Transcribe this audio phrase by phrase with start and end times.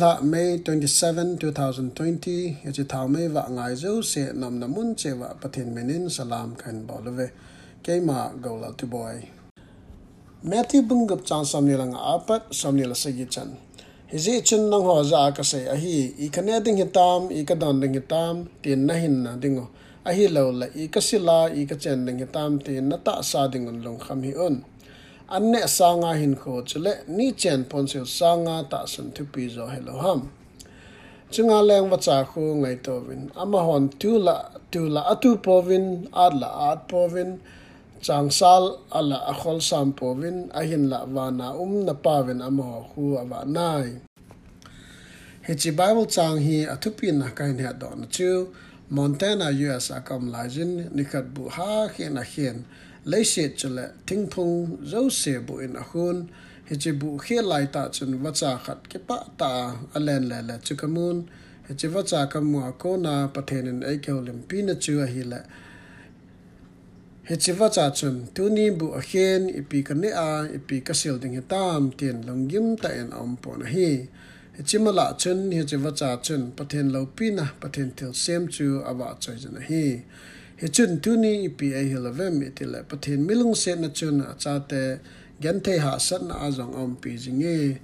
[0.00, 5.12] tuni la May 27 2020 yachi thao mai wa ngai zo se nam namun che
[5.12, 7.30] wa pathin menin salam khan bolove
[7.82, 9.28] keima gola tu boy
[10.42, 13.56] Matthew bungap chang samni lang apat samni la sagi chan
[14.12, 17.80] hizi chin nang ho za ka se ahi i khane ding hitam i ka don
[17.80, 19.68] ding hitam tin na hin na dingo
[20.06, 23.48] ahi lo la i ka sila i ka chen ding hitam tin na ta sa
[23.48, 24.64] ding long kham hi on
[25.30, 29.66] anne sanga hin kho chule ni chen pon se sanga ta san thu pi zo
[29.66, 30.20] hello ham.
[31.32, 34.36] Chunga leng wa cha khu ngai to win ama hon tu la
[34.72, 35.86] tu la atu povin
[36.24, 37.30] ad la ad povin
[38.06, 38.64] chang sal
[38.98, 40.36] ala akhol sam povin
[40.70, 43.88] hin la wana um na pavin ama khu awa nai.
[45.46, 48.30] He chi bible chang hi athupi na kai ne don chu.
[48.90, 52.66] Montana us akam lajin nikat bu ha khe na khen
[53.10, 54.48] လေးစေချလက်တင်းဖုံ
[54.90, 56.16] ဇောစေဘူအင်အခွန်
[56.68, 59.52] ဟေချဘူခေလိုက်တာချန်ဝချာခတ်ကေပါတာ
[59.96, 61.16] အလန်လဲလက်ချကမွန်
[61.66, 65.44] ဟေချဝချာကမွာကိုနာပထေနန်အေကေအိုလမ်ပီနချူအဟီလက်
[67.28, 73.88] ဟေချဝချာချန်တူနီဘူအခင်အပီကနေအာအပီကဆီလ်ဒင်းဟတမ်တင်လုံဂိမ်တဲန်အမ်ပေါ်နဟီ
[74.54, 79.84] ဟေချမလာချန်ဟေချဝချာချန်ပထေနလောပီနာပထေနတယ်ဆေမ်ချူအဝါချိုင်ဇနဟီ
[80.60, 82.80] he chun tu ni pi a hi la vem ti le.
[82.90, 84.82] Pathin milung se na chun a cha te
[85.42, 87.78] gen the ha san na azong om pi jing e.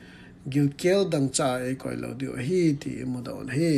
[0.53, 3.73] Gil kel dang cha e koi lo di hi ti e mu da on he.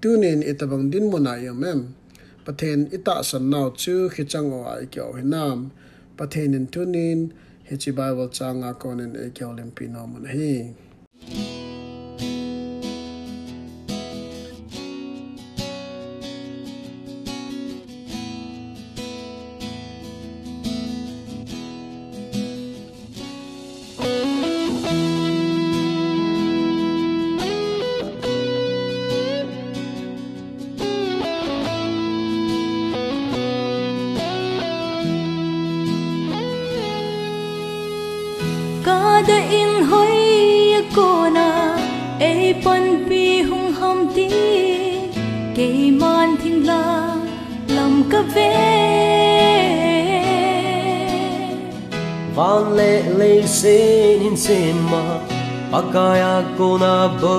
[0.00, 1.80] Tu nin itabang din mo na yo mem
[2.44, 5.58] pathin ita san nau chu khi chang o ai kyo he nam.
[6.18, 7.32] Pathin in tu nin
[7.68, 10.30] he chi bible chang a kon en e kyo lem pi no mo na
[55.74, 57.34] pakaya ko na bo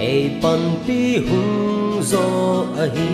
[0.00, 2.24] e panpi hung zo
[2.80, 3.12] ahi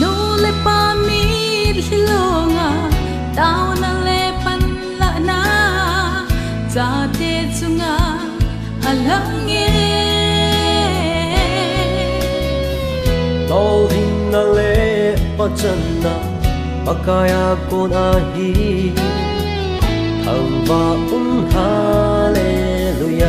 [0.00, 1.20] no le pa mi
[1.84, 2.70] hilonga
[3.36, 4.64] tao na le pan
[5.00, 5.40] la na
[6.74, 7.96] za te chunga
[8.88, 9.68] alang e
[13.52, 14.72] tol hin na le
[15.36, 16.14] pa chan na
[16.88, 18.50] pakaya ko nahi
[20.24, 23.28] Hamba un hallelujah.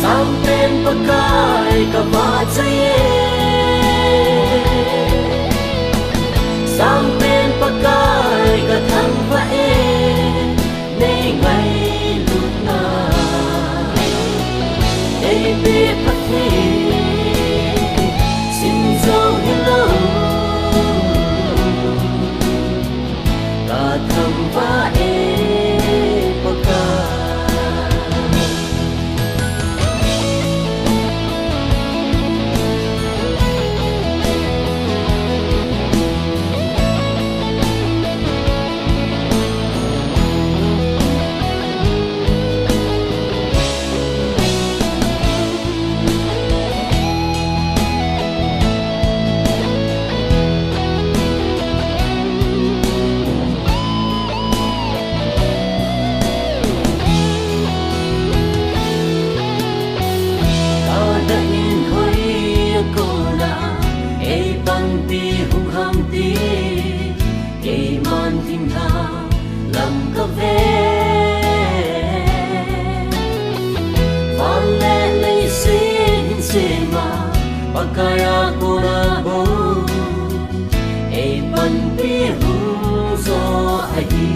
[0.00, 2.02] Sampen pakai ka
[6.78, 9.74] Sampen pakai ka thang va e
[11.00, 11.74] Nei ngai
[12.30, 12.56] lut
[15.30, 16.55] Ei bi pakai
[77.96, 79.88] kaya ko na bong
[81.08, 82.54] e panpihu
[83.24, 83.40] zo
[83.96, 84.28] ahi.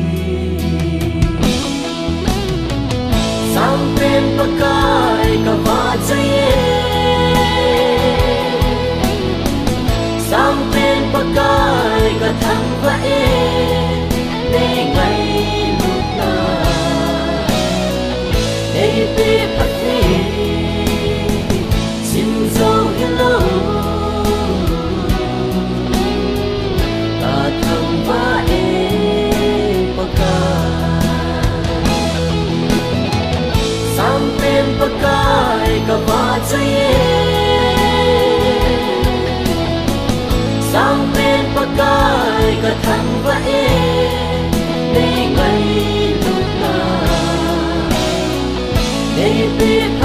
[3.53, 6.19] Sampen pakai kavatsai
[49.61, 50.00] be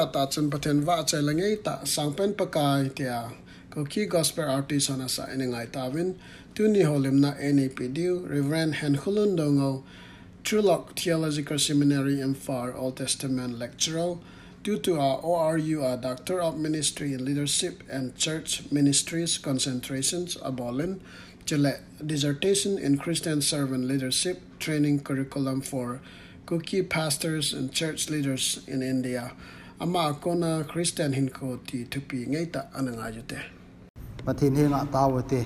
[0.00, 3.30] ta ta chen pathen wa che la ngei ta sang pen pakai tia.
[3.70, 6.18] Ko ki gospel artist ona sa ene ngai ta win.
[6.54, 9.82] Tu ni holim na NAP diu Reverend Hen Hulun dongo
[10.96, 14.16] Theological Seminary in Far Old Testament lecturer.
[14.62, 21.00] Due to our ORU our Doctor of Ministry in Leadership and Church Ministries concentrations abolin
[21.44, 21.74] chile
[22.04, 26.00] dissertation in Christian servant leadership training curriculum for
[26.88, 29.32] pastors and church leaders in India
[29.80, 33.40] ama kona Christian hinko ti thupi ngaita ananga jute
[34.24, 35.40] pathin hi nga tawate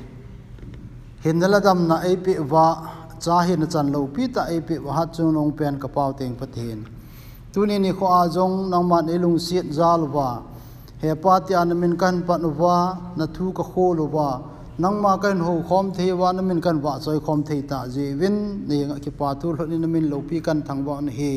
[1.25, 2.67] hindala dam na ap wa
[3.23, 6.35] cha hin chan lo pi ta ap wa ha chu nong pen ka pau teng
[6.41, 6.83] pathin
[7.53, 10.43] tuni ni kho a jong nang man ilung siat zal wa
[11.03, 12.79] he pa ti an min kan pa nu wa
[13.19, 14.31] na thu ka kho lo wa
[14.83, 17.79] nang ma kan ho khom the wa na min kan wa choi khom the ta
[17.95, 20.83] ji win ni nga ki pa tu lo ni na min lo pi kan thang
[20.89, 21.35] wa ni hi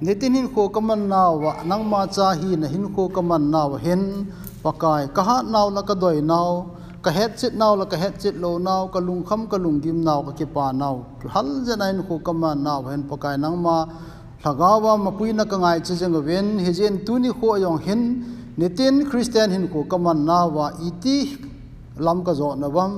[0.00, 3.62] nitin hin kho kaman na wa nang ma cha hi na hin kho kaman na
[3.68, 4.02] wa hin
[4.64, 6.50] pakai ka ha naw la ka doi naw
[7.04, 9.78] ka het chit naw la ka het chit lo naw ka lung kham ka lung
[9.84, 10.94] gim naw ka ki pa naw
[11.34, 13.76] hal jana hin kho kaman naw hen pakai nang ma
[14.42, 17.80] thagawa ma pui na ka ngai chi jeng wen hi jen tu ni kho yong
[17.86, 18.02] hin
[18.60, 21.18] nitin christian hin kho kaman na wa iti
[22.06, 22.92] lam ka zo na wam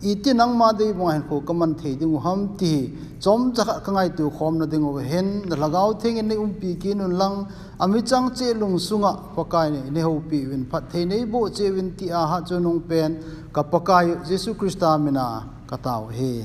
[0.00, 2.92] iti nang ma dei mo hen ko kaman thei ding ham ti.
[3.20, 6.74] Chom cha ka tu khom na ding o hen na lagaw thing in um pi
[6.74, 7.46] ki nun lang.
[7.80, 11.48] Ami chang che lung sunga pakai ne ne ho pi win phat thei nei bo
[11.50, 13.18] che win ti a ha chu nung pen.
[13.52, 16.44] Ka pakai jesu krista mina ka taw he.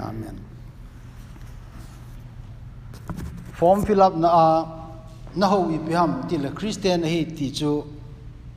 [0.00, 0.36] Amen.
[3.52, 4.78] Form fill up na a
[5.34, 7.84] na ho i pi ham ti la christian he ti chu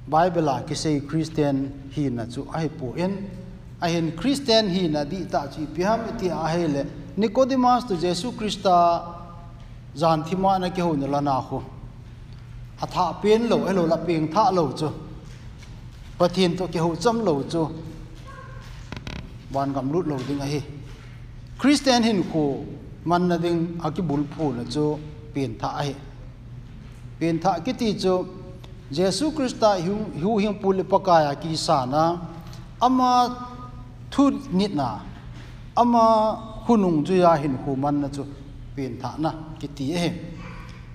[0.07, 3.13] bible la ki sei christian hi na chu ai po en
[3.81, 6.83] अहिन क्रिस्टन ही नदी ताची पिहम इति आहेले।
[7.17, 8.77] निकोदिमास तो जेसु ख्रिस्ता
[9.97, 11.63] जानथिमा न के होन लना हो।
[12.83, 14.89] अथा पेन लो हेलो ला पेंग था लो चो
[16.19, 17.63] पथिन तो के हो चम लो चो
[19.53, 20.61] वान गम लुत लो दिङ आहे
[21.61, 22.43] क्रिस्टन हिन को
[23.07, 24.85] मन न दिङ आकि बुल फु न चो
[25.33, 25.95] पेन था आहे।
[27.19, 28.15] पेन था कि ति चो
[28.93, 32.03] जेसु क्रिस्ता हु हु हिम पुल पकाया कि साना।
[32.83, 33.11] अमा
[34.11, 34.99] thu nít na
[35.75, 38.23] ama ờ, hunung chu ya hin hu man na chu
[38.75, 40.11] pen tha na ki ti he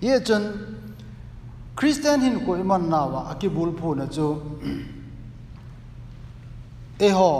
[0.00, 0.42] ye chun
[1.76, 4.36] christian hin ko iman na wa akibul à phu na chu
[6.98, 7.30] e ho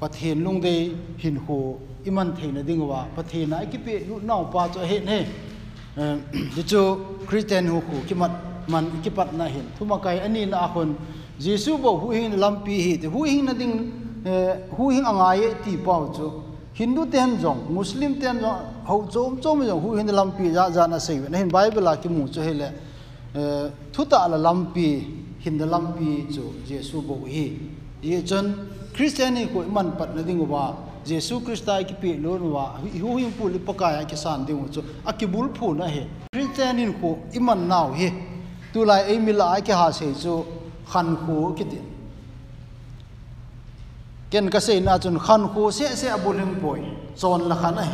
[0.00, 0.74] pathen lung de
[1.18, 4.98] hin hu iman theina ding wa pathen na ki pe nu nau pa cho he
[5.00, 5.18] ne
[6.54, 6.82] di chu
[7.26, 8.30] christian hu hu ki mat
[8.68, 10.94] man ki pat na hin thuma kai ani na khon
[11.44, 15.76] jesu bo hu hin lampi hi te hu hin na ding hu hin anga ti
[15.76, 16.30] pau chu
[16.74, 20.86] hindu ten jong muslim ten jong ho chom chom jong hu hin lampi ja ja
[20.86, 22.72] na sei na hin bible la ki mu chu hele
[23.92, 24.86] thu ta la lampi
[25.44, 27.58] hin da lampi chu jesu bo hi
[28.02, 28.54] ye chon
[28.94, 30.72] christian ko man pat na ding wa
[31.04, 34.80] jesu krista ki pe lo wa hu hin pu li pakaya ki san ding chu
[35.04, 38.12] akibul phu na he christian ni ko iman naw he
[38.72, 40.44] tu lai ei mi la ki ha sei chu
[40.92, 41.64] khan khu ki
[44.32, 46.80] ken ka sei na chun khan khu se se abul hing poi
[47.20, 47.92] chon la khan ai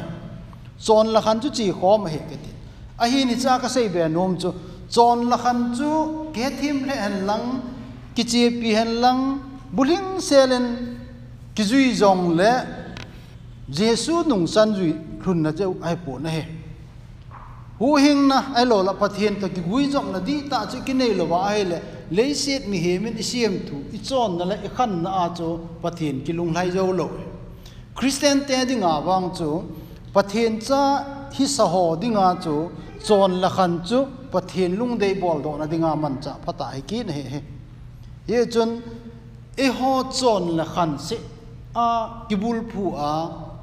[0.86, 2.50] chon la khan chu chi khom he ki ti
[3.02, 4.50] a hi ni cha ka sei be nom chu
[4.94, 5.90] chon la khan chu
[6.34, 7.46] ke thim le han lang
[8.14, 9.20] ki chi pi han lang
[9.76, 10.66] buling selen
[11.54, 12.52] ki zui zong le
[13.78, 14.92] jesu nung san zui
[15.22, 16.44] khun na cheu ai po na he
[17.80, 20.78] hu hing na ai lo la pathian ta ki gui zong na di ta chi
[20.86, 21.78] ki nei lo wa ai le
[22.10, 25.34] le set mi he min isiam thu i chon na le i khan na a
[25.38, 25.48] cho
[25.82, 27.06] pathian ki lung lai zo lo
[27.94, 29.48] christian te ding a wang chu
[30.14, 30.82] pathian cha
[31.36, 32.54] hi sa ho ding a chu
[33.06, 33.98] chon la khan chu
[34.32, 37.40] pathian lung dei bol do na ding a man cha phata hi ki ne he
[38.30, 38.70] ye chun
[39.64, 41.16] e ho chon la khan se
[41.74, 41.88] a
[42.28, 43.12] kibul phu a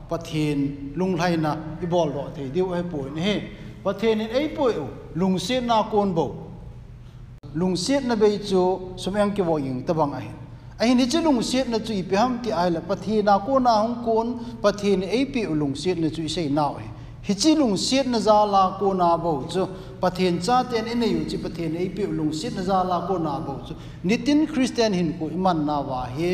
[0.09, 0.59] pathian
[0.95, 1.51] lung lai na
[1.83, 3.35] i bol do thei diu ai pu ne he
[3.83, 4.65] pathian in ei pu
[5.15, 6.44] lung se na kon bo
[7.55, 10.27] lung siết na bei chu sumeng ki wo ying tabang ai
[10.77, 13.24] à ai ni chu lung siết na chu i pe ham ti ai la pathi
[13.24, 14.27] na ko na hong kon
[14.62, 16.89] pathi ni ai pi lung siết na chu i sei naw ai
[17.27, 19.65] hi chi lung siết na za la ko na bo chu
[20.01, 23.17] pathian cha ten in yu chi pathian ai pi lung siết na za la ko
[23.17, 26.31] na bo chu nitin christian hin ko iman na wa he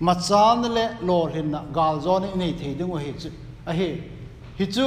[0.00, 3.30] ma cha na le lo hin na gal zo ni nei thei dung he chu
[3.64, 3.88] a he
[4.58, 4.86] hi chu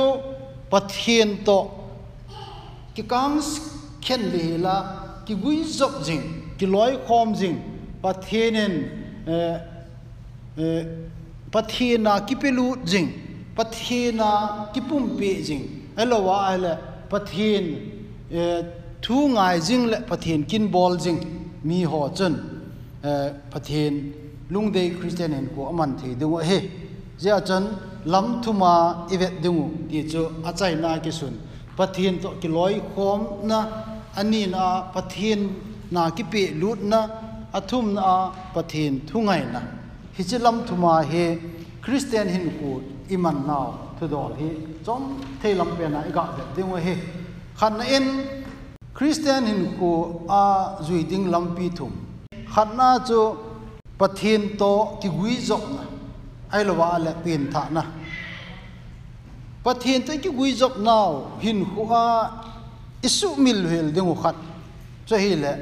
[0.71, 1.59] pathian to
[2.95, 3.39] ki kang
[4.01, 4.75] khen le la
[5.29, 6.24] ki gui zop jing
[6.57, 7.57] ki loi khom jing
[8.01, 8.74] pa thenen
[11.53, 13.09] pa thena ki pelu jing
[13.55, 14.29] pa thena
[14.74, 15.65] ki pum pe jing
[15.98, 16.74] hello wa ala ale
[17.12, 17.65] pathen
[19.03, 21.19] thu ngai jing le pa pathian kin bol jing
[21.67, 22.33] mi ho chun
[23.51, 23.93] pathian
[24.50, 26.59] lung dei christian en ko aman thei dung he
[27.24, 27.63] ja chan
[28.13, 28.74] lam thuma
[29.13, 31.33] ivet dung ti chu achai na ki sun
[31.77, 33.19] pathian to ki loi khom
[33.50, 33.59] na
[34.21, 35.39] อันนี้นะประเทศ
[35.95, 37.01] นากิเปลุดนะ
[37.55, 38.13] อาทุมนะ
[38.55, 39.61] ประเทศทุงไงนะ
[40.15, 41.13] ฮิจิลัมทุมาเฮ
[41.85, 42.71] คริสเตียนหินกู
[43.11, 44.41] อิมันนาวทุดอลเฮ
[44.85, 45.01] จอม
[45.39, 46.88] เทลัมเปนะอีกะเด็ดดิ้งเฮ
[47.59, 48.05] ขันเอ็น
[48.97, 49.91] คริสเตียนหินกู
[50.31, 50.43] อา
[50.85, 51.93] จุยดิ้งลัมปีทุม
[52.53, 53.19] ขันนาจู
[54.01, 54.63] ประเทศโต
[55.01, 55.85] กี่วิจกนะ
[56.49, 57.83] ไอละว่าละเปลี่ยนทะนะ
[59.65, 61.09] ประเทศโตติกุยจกนาว
[61.43, 62.05] หินกูอา
[63.03, 64.36] isu mil hel dingu khat.
[65.06, 65.53] Cho hi le,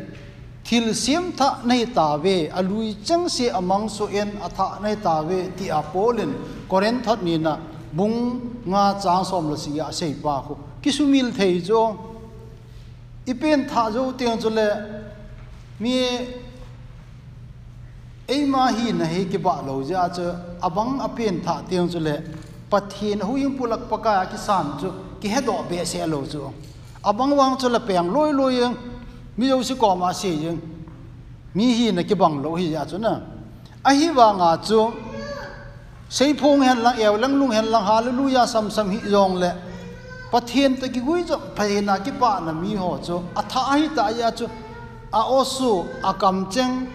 [0.65, 5.21] thil siam tha nei ta ve alui chang se amang so en atha nei ta
[5.21, 6.33] ve ti apolin
[6.67, 7.57] koren thot ni na,
[7.93, 8.17] bung
[8.65, 10.55] nga chang som la si ya sei pa khu.
[10.81, 11.81] Kisumil thei jo
[13.25, 14.67] ipen tha jo tiang cho le,
[15.79, 15.93] mi
[18.27, 21.99] ei ma hi na he ki ba lo ja cho, abang apen tha tiang cho
[21.99, 22.15] le,
[22.69, 24.91] pathin hu ying pulak paka ki san chu
[25.21, 26.51] ki he do be se lo chu
[27.01, 28.73] abang wang cho là bèng lôi lôi yên
[29.37, 30.57] mi yêu sư ko ma xì yên
[31.53, 33.19] mi hi na ki bằng lo hi ja chỗ na
[33.83, 34.91] a hi wa à chỗ
[36.09, 39.41] xây phong hẹn lang eo lang lung hen lang ya sam sam hi yong
[40.47, 41.23] thiên tới cái ki gui
[41.55, 44.45] phải phena ki pa na mi ho chỗ a tha hi ta ya chỗ
[45.11, 46.85] a o su a kam cheng,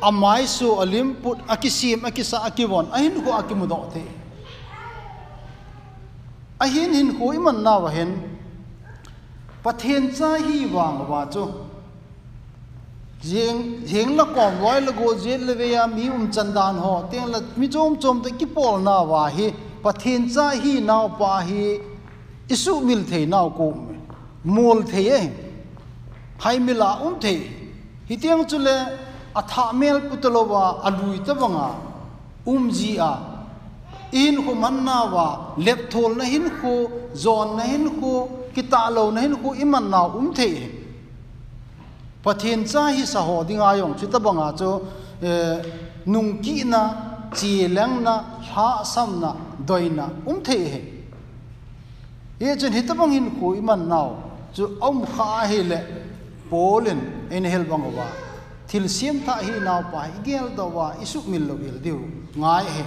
[0.00, 2.90] a mai su a lim put a cái sim a cái sa a cái won
[2.90, 4.02] a hin ko a cái mu do thế
[6.58, 7.90] a hin hin ko i na wa
[9.64, 11.44] ปะเทนจ้าฮีวางว่าจู
[13.28, 13.56] เยง
[13.88, 19.46] เยงละกอมร้อยละโกเจลเวียมีอุมจันดานหอเตียงละมีจอมจอมตะกิปอลนาว่าฮี
[19.84, 21.64] ปะเทนจ้าฮีนาวปาฮี
[22.50, 23.68] อิสุมิลเทนาวกู
[24.54, 25.12] มอลเทเอ
[26.40, 27.26] ไฮมิลาอุมเท
[28.08, 28.68] ฮิเตียงจุเล
[29.38, 31.68] อถาเมลปุตโลวาอลุยตะวงา
[32.48, 33.12] อุมจีอา
[34.16, 35.26] อินหุมันนาวา
[35.62, 36.72] เล็บโทลนะหินคู
[37.22, 38.12] จอนนะหินคู
[38.54, 40.70] kita lo na hin ku iman na um the
[42.22, 43.94] pathian cha hi sa ho dinga yong.
[43.98, 44.80] Chita banga cho
[45.20, 45.60] e,
[46.06, 49.34] nung ki na, chi lang na, ha sam na,
[49.66, 50.82] doi na um the he.
[52.38, 54.16] Ye chen hitabang hin ku iman naw
[54.54, 55.78] chu om kha hi le
[56.48, 58.06] polen en hel bang wa.
[58.68, 62.00] Thil siam tha hi naw pa, igel do wa, isuk mil lo gel diu.
[62.36, 62.84] Ngai he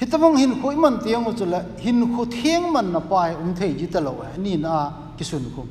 [0.00, 3.74] hitabang hin khoi man tiang chu chula, hin khu thieng man na pai um thei
[3.78, 5.68] ji ta lo ni na kisun khum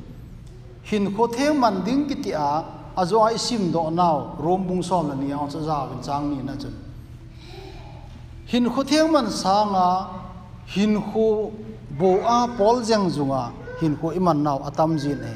[0.82, 2.62] hin khu thieng man ding ki ti a
[2.96, 6.30] azo ai sim do naw rom bung som la ni ang cha za bin chang
[6.30, 6.74] ni na chun.
[8.46, 9.88] Hin khu thieng man sa nga,
[10.66, 11.50] hin khu
[11.98, 15.34] bo a pol jang zunga hin khu iman naw atam ji ne.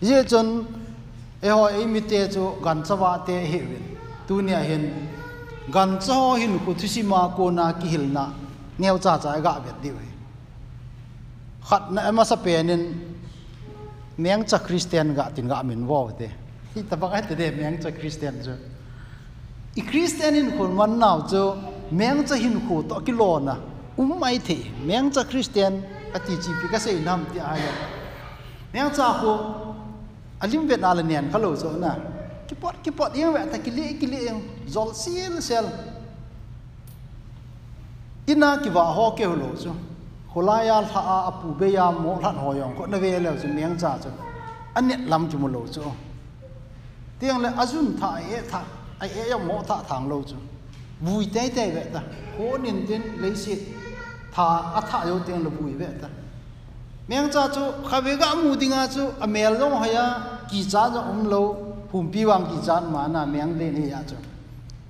[0.00, 0.66] Ye chun
[1.42, 3.84] e ho e mi te chu gan chawa te he win.
[4.26, 4.82] Tu nia hin
[5.72, 8.24] gan cho hin khu thusi ma ko na ki hil na,
[8.78, 10.06] neo cha cha ga bet di we
[11.68, 12.82] khat na ema sa penin
[14.18, 16.28] meng cha christian ga tin ga min wo te
[16.74, 18.54] hi ta ba te de meng cha christian chu
[19.80, 21.42] i christian in khun man naw chu
[21.90, 23.56] meng cha hin khu to ki lo na.
[23.98, 24.58] Um mai the
[24.88, 25.72] meng cha christian
[26.16, 27.72] ati chi pi ka se nam ti a ya
[28.72, 29.32] meng cha ko
[30.42, 32.09] alim vet na la nian khalo zo na
[32.50, 35.66] kipot kipot yang wa ta kili kili yang zol sil sel
[38.26, 39.70] ina ki wa ho ke lo so
[40.34, 43.46] holaya tha a apu be ya mo lan ho yong ko na ve le so
[43.46, 44.10] meng cha so
[44.74, 45.94] an lam chu mo lo so
[47.20, 48.62] tiang le azun tha e tha
[49.00, 50.36] ai e ya mo tha thang lo so
[51.00, 52.02] vui te te ve ta.
[52.36, 53.54] Ho nin tin le si
[54.34, 54.46] tha
[54.78, 56.08] a tha yo tiang le vui ve ta.
[57.08, 60.04] Meng cha chu kha ve ga mu dinga chu a mel long ha ya
[60.48, 63.90] ki cha jo um lo phum pi wang ki chan ma na meng le ni
[63.90, 64.16] ya chu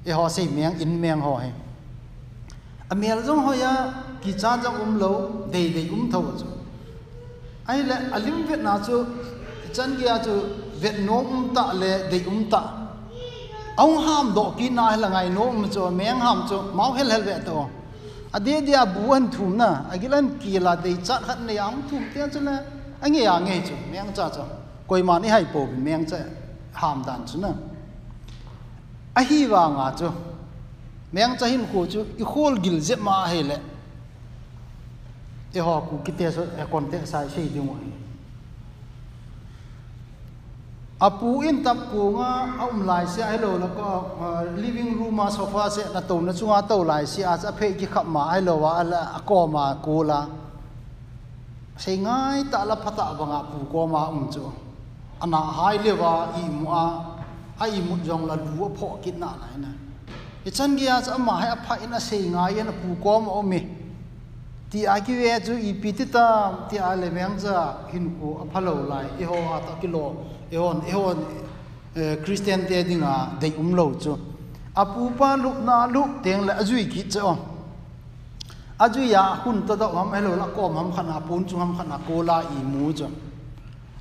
[0.04, 1.50] e ho sei meng in meng ho he
[2.88, 3.73] a mel jong ho ya
[4.23, 6.47] ki cha jo um lo dei dei um tho chu
[7.66, 9.04] ai le alim ve na chu
[9.73, 10.33] chan kia chu
[10.80, 12.62] vet no um ta le dei um ta.
[13.76, 16.92] Ông ham độ kỹ nai là ngày nô mà um cho miếng ham cho máu
[16.92, 17.66] hết hết vậy to.
[18.33, 21.37] À đi đi à buồn thùm na à cái lần kỳ là để chặt hết
[21.47, 22.59] này ông thùm tiếc cho nên
[23.00, 24.45] anh nghe à nghe cho miếng cha cho
[24.88, 26.16] coi mà này hay bộ miếng cha
[26.72, 27.52] ham đàn cho nên
[29.14, 30.10] à hi wa nga chu
[31.12, 33.44] miếng cha hin khu chu i khol gil dễ mà hay
[35.52, 37.74] e ho ku cũng cái tiền số còn tiền sai xây di mo
[40.98, 44.08] apu in tap ku nga aum lai se ai lo la ko
[44.56, 47.72] living room ma sofa se na to na chunga to lai se a cha phe
[47.72, 50.26] ki khap ma ai lo wa ala ko ma ko la.
[51.80, 54.44] Sei ngai ta la phata ba nga pu ko ma um chu
[55.20, 56.86] ana hai le wa i mu a
[57.62, 59.70] ai mu jong la lu pho kit na nai na
[60.48, 62.88] i chan gi a cha ma hai a pha in a sei ngai na pu
[63.04, 63.60] ko ma o mi
[64.70, 66.26] ti a ki we chu i pi ti ta
[66.68, 67.56] ti a le meng cha
[67.90, 70.04] hin ko a phalo lai i ho a ta ki lo
[70.54, 71.18] i hon i hon
[72.24, 74.12] christian te dinga dei um lo chu
[74.80, 77.38] a pu pa lu na lu teng la azui ki cha om
[78.85, 81.96] azui ya hun ta da ham hello la ko ham khana pun chu ham khana
[82.06, 83.06] ko la i mu chu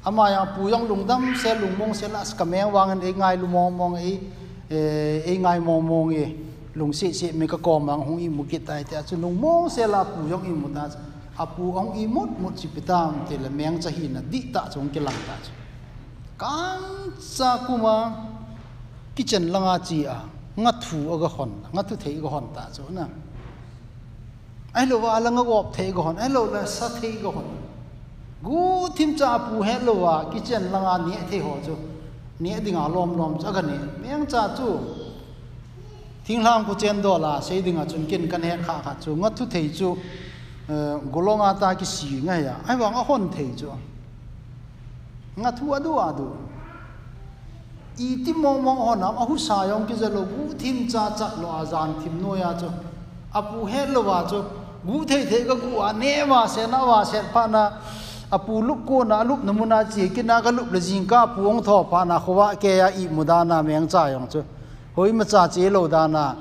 [0.05, 3.01] ama ya pu yang lung dam se lung mong se las ska meng wang an
[3.01, 4.11] e ngai lu mong mong e
[5.31, 6.25] e ngai mong mong e.
[6.75, 9.35] Lung si si me ka ko mang hung i mu ki tai te chu lung
[9.41, 10.87] mong se la pu yang i mu ta
[11.37, 14.51] a pu ong i mut mut chi pitam te la meng cha hi na di
[14.53, 15.51] ta chung ki lang ta chu
[16.39, 18.15] kan sa kuma,
[19.13, 20.23] kitchen langa chi a,
[20.55, 23.05] nga thu aga hon, nga thu thei ga hon ta chu na.
[24.73, 27.47] Ai lo wa langa gop thei ga hon, ai lo la sa thei ga hon.
[28.43, 31.75] gu tim cha pu he lo wa kitchen la nga ni the ho chu.
[32.39, 33.77] Ni ding a lom lom cha ga ni.
[34.01, 34.79] Meng cha chu.
[36.23, 38.95] Thing lang ku chen do la sei ding a chun kin kan he kha kha
[39.01, 39.15] chu.
[39.15, 39.97] Nga thu thei chu
[40.69, 42.55] eh, golonga ta ki si nga ya.
[42.67, 43.67] Ai wa nga hon thei chu.
[45.35, 46.27] Nga thu adu adu.
[47.99, 51.09] I ti mo mo ho na a hu sa yong ki zalo gu tim cha
[51.17, 52.69] cha lo a zan tim no ya chu.
[53.33, 54.39] Apu he lo wa chu.
[54.85, 57.63] Gu thei thei ga gu a ne wa se na wa se pa na.
[58.31, 61.41] Apu lup ko na lup namuna chi ki na ka lup le jing ka pu
[61.49, 64.43] ong tho pa na khwa ke ya i mu da na meng cha yong chu.
[64.95, 66.35] Hoi ma cha che lo da na.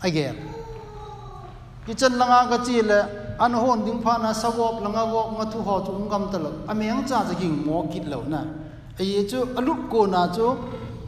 [0.00, 0.36] Again
[1.86, 3.00] ki chen langa ga chi le,
[3.38, 6.50] an hon ding pha na sawop langa wo nga thu ho chu ngam ta lo.
[6.70, 8.44] A meng cha cha king mo kit lo na.
[9.00, 10.46] A ye chu alup ko na chu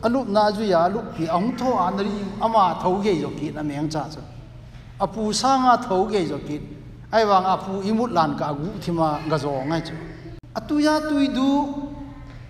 [0.02, 3.52] alup na ju ya alup pi ong tho an ri ama tho ge jo ki
[3.54, 4.20] na meng cha chu.
[4.98, 6.56] Apu sa nga tho ge jo ki
[7.14, 9.94] ai wang apu imut lan ka gu thima ga zo ngai chu
[10.58, 11.48] atuya tuidu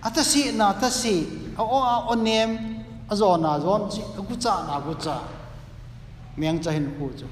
[0.07, 1.15] atasi du na tasi
[1.61, 2.49] a o a onem
[3.11, 5.15] a zo na zon chi gu cha na gu cha
[6.39, 7.27] meng cha hin hu chu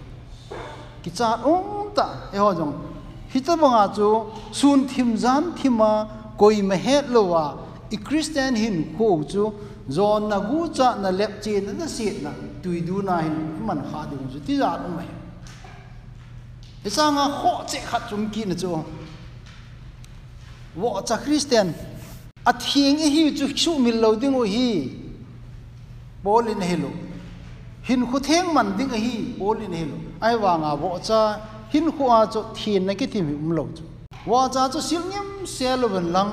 [1.02, 2.74] ki cha ong ta e ho jong
[3.34, 4.08] hita banga chu
[4.60, 5.92] sun thim zan thima
[6.38, 7.46] koi ma het lowa
[7.96, 9.44] i christian hin ko chu
[9.96, 13.38] zon na gu cha na lep chi na na si na tuidu na hin.
[13.68, 14.70] Man ha dung chu ti za
[16.84, 17.26] thế mai e khó nga
[17.92, 18.84] ho chung ki na chu
[20.76, 21.68] wo cha christian
[22.46, 24.90] à a thieng e hi chu chu mil lo ding o hi
[26.24, 26.90] bolin helo
[27.84, 31.40] hin khu theng man ding a hi bolin helo ai wa nga à, vô cha
[31.72, 33.84] hin khu à, a chu thin na ki tim um lo chu
[34.26, 36.32] wa cha chu sil nyam se lo ban lang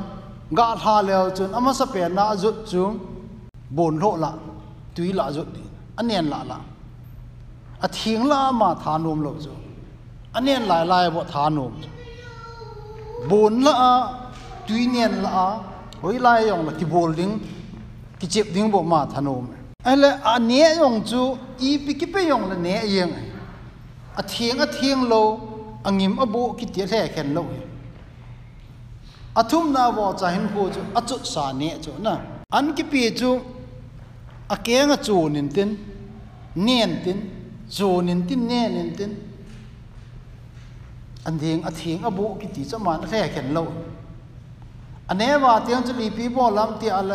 [0.82, 2.82] tha leo chun ama sa pe na zu chu
[3.70, 4.32] bon lo la
[4.94, 5.62] tui la zu di
[5.96, 6.58] anen la la
[7.84, 9.20] a thieng la ma tha nom
[10.32, 11.72] chu anen lai lai bo tha nom
[13.28, 13.94] bon la a
[14.66, 15.48] tui nen la a
[16.02, 17.38] hoi lai yong la ki bol ding
[18.20, 19.46] ki chep ding bo ma tha nom
[19.84, 23.12] ai le à, a ne yong chu i pi ki pe yong la ne yeng
[23.20, 25.22] a à, thieng a à, thieng lo
[25.84, 27.44] angim abu ki ti le khen lo
[29.50, 32.14] thum na wo cha hin ko chu a chu sa ne chu na.
[32.52, 33.30] An ki pi chu
[34.54, 35.70] a ke nga chu nin tin
[36.54, 37.18] nen tin
[37.76, 39.10] chu nin tin ne nin tin
[41.26, 43.58] อันเดียงอธิงอบุกิติสมานแร่เข็นโล
[45.08, 47.14] อันนี้ว่าเตียงจะรีพีบ่ลำเตียอะไร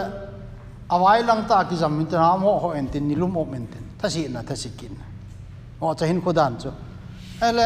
[0.89, 4.93] เอาไว้ลังตากิจามินตนามโหเอ็นตินนิลุมอบเอ็นตินทัาสินะถ้าสิกิน
[5.77, 6.71] โอจะเห็นขดันจ้ะ
[7.39, 7.61] เอเล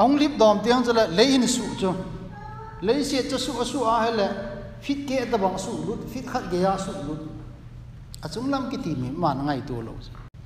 [0.00, 1.94] องลิบดอมเตียงจะเลยเลยหินสุจ้ะ
[2.84, 4.22] เลยเสียจะสูอสุอาเฮเล
[4.84, 7.20] ฟิตเกตบังสุลุดฟิตขัดเกียสุลุด
[8.22, 9.94] อาจุงลำกิติมีมานไงตัวเลา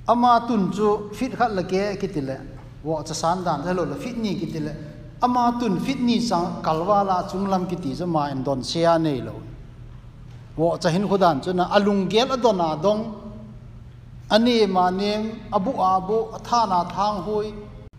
[0.09, 2.39] อามาตุนจูฟิตขัดละเกกิติแหละ
[2.83, 4.73] wo cha san dan hello la fit ni ki ti le
[5.21, 8.61] ama tun fit ni sang kalwa la chung lam ki ti cha ma en don
[8.69, 9.33] sia nei lo
[10.59, 13.01] wo cha hin khudan chu na alung gel adona dong
[14.35, 15.21] ani ma nem
[15.57, 17.47] abu abu atha na thang hoi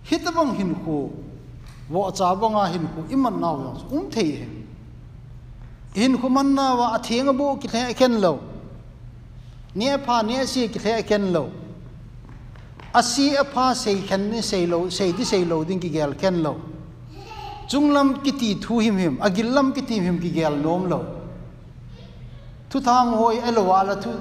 [0.08, 0.98] hitabang hin khu
[1.94, 4.46] wo cha banga hin khu iman naw yo um thei he
[5.94, 8.32] hin khu man na wa atheng abu ki the ken lo
[9.74, 11.44] ne pha ne si ki the ken lo
[12.94, 16.42] asi apa sei khen ne sei lo, sei di sei lo ding ki gel ken
[16.42, 16.54] lo.
[17.68, 21.00] Chunglam ki ti thu him him agillam ki ti him ki gel nom lo.
[22.70, 24.12] Thu thang hoi elo ala thu,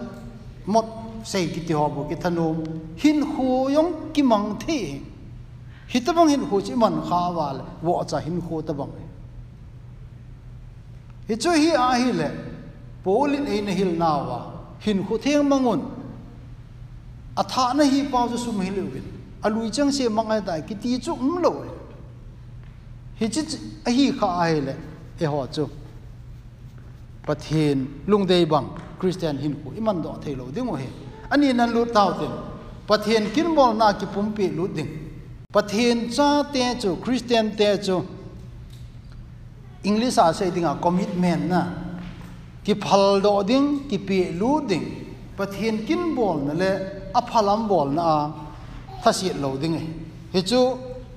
[0.65, 0.85] mot
[1.23, 2.63] sei ki ti hobo ki thanom
[2.97, 4.99] hin khu yong ki mang the
[5.87, 8.91] hitabang hin khu chi man kha wal wo cha hin khu tabang
[11.27, 12.29] hi chu hi a hi le
[13.03, 14.39] polin ein hil nawa
[14.85, 15.81] hin khu theng mangun
[17.35, 19.05] atha na hi pau chu sum hi le win
[19.43, 21.51] alui chang se mangai dai ki ti chu um lo
[23.19, 23.41] hi chi
[23.87, 24.75] a hi kha ai le
[25.19, 25.67] e ho chu
[27.27, 28.67] pathin lung dei bang
[28.99, 30.87] christian hin ku iman do thei lo ding o he
[31.29, 32.33] ani nan lut tau tin
[32.87, 34.91] pathin kin bol na ki pum pi lut ding
[35.53, 37.95] pathin cha te chu christian te chu
[39.83, 41.61] english a say ding a commitment na
[42.65, 44.85] ki phal do ding ki pi lu ding
[45.37, 46.71] pathin kin bol na le
[47.17, 48.07] อพลัมบอลนะ
[49.03, 49.73] ทัศน์เหลาดิ่ง
[50.31, 50.61] เฮจู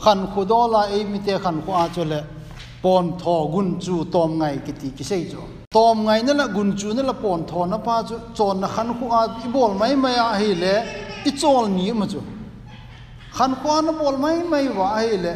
[0.05, 2.15] ขันขุดอลาเอมิเตขันขุอาจเล
[2.85, 5.35] ปอนทอกุนจูตอมไงกิติกิเซจ
[5.77, 10.77] ตอมไงนั่นละกุนจูนั่นละปอนทอนะพ่าจูจอนขันขุอาอีบอลไม่ไม่อาเฮเลย
[11.27, 12.21] อีจอลนี้มาจู
[13.37, 15.29] ขันขุอานะบอลไม่ไม่ว่าเฮเล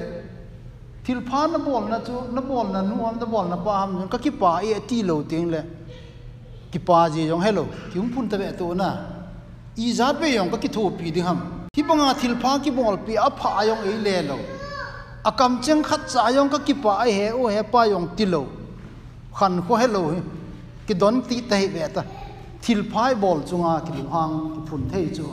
[1.05, 5.65] ทิลพานนะบอลนะจูนะบอลนะนัวนะบอลนะป้าหามก็กิป้าเอตีเหลาดิ่งเลย
[6.73, 8.91] กิป้าจีจงเฮโลคิมพุนตะเบตัวน่ะ
[9.79, 11.39] อีจัดไปยองก็คิดถูกปีดิฮัม
[11.75, 14.31] ที่บังอาทิลพากิบอลปีอาพายองเอเลโล
[15.27, 18.35] อากำเจงขัดสายองก็คิดปะไอเฮโอเฮปายองติโล
[19.39, 19.99] ขันข้อเฮโล
[20.87, 22.03] กิดอนตีเตะเวตา
[22.65, 25.27] ทิลพายบอลจงอากิบุหังกิพุนเทจู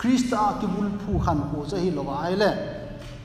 [0.00, 2.44] คริสต์อากิบุลผู้ขันโหจะฮิโลวายเล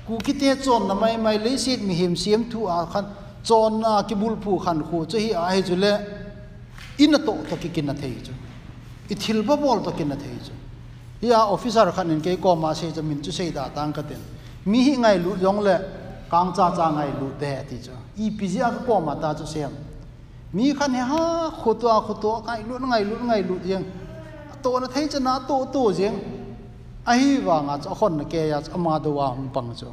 [0.07, 3.05] กูคิดเตจอนนะไม่ไม่เลยสิมีเหมเสียมทูอาขัน
[3.49, 5.85] จอนอากิบุลผู้ขันโหจะฮิอาเฮจุเล
[6.99, 8.33] อินโตตะกิกินนาเทจู
[9.43, 10.53] bol to kin na thei chu
[11.21, 14.19] ya officer khan in ke ko ma se jamin chu sei da tang ka ten
[14.65, 15.75] mi hi ngai lu yong le
[16.29, 19.33] kang cha cha ngai lu te ti chu i pi ji a ko ma ta
[19.33, 19.71] chu sem
[20.53, 23.85] mi khan he ha khu to khu to ngai lu ngai lu ngai lu yeng
[24.63, 26.17] to na thei cha na to to jeng
[27.05, 29.87] a hi wa nga cha khon na ke ya ama do wa hung pang chu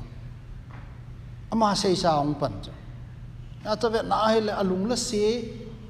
[1.53, 2.73] ama sei sa hung pan chu
[3.65, 5.25] ya cha ve na hi le alung la se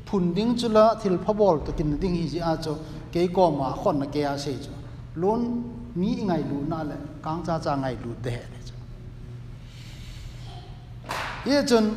[0.07, 2.75] phun ding chu la thil phabol to kin ding hi ji a chu
[3.13, 4.71] cái cô mà khôn là à sẽ chứ
[5.15, 5.63] luôn
[5.95, 8.75] nghĩ ngày đủ na lệ càng cha cha ngày đủ để đấy chứ
[11.45, 11.97] ý chân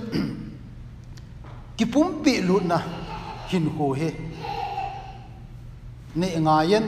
[1.77, 2.85] cái bún bị luôn na
[3.47, 4.11] hình hồ he
[6.15, 6.83] nệ ngài yên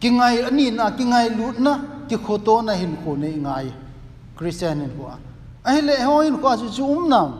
[0.00, 1.78] cái ngày anh nhìn à cái ngày luôn na
[2.08, 3.72] cái khổ to na hình hồ nệ ngài
[4.38, 5.10] Christian hình hồ
[5.62, 7.32] ai lệ hoi hình hồ chứ chú um nào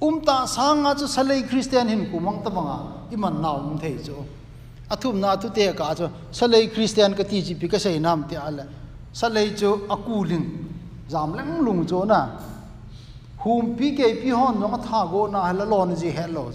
[0.00, 2.78] um ta sang ngã chú sa lệ Christian hình hồ mang tâm à,
[3.10, 4.12] iman nào um thấy chứ
[4.90, 8.24] athum na tu te ka cho salai christian ka ti ji pi ka sei nam
[8.28, 8.66] te ala
[9.12, 10.46] salai chu akuling
[11.08, 12.28] zam leng lung cho na.
[13.38, 16.50] Hum pi ke pi hon no tha go na hala lon ji hello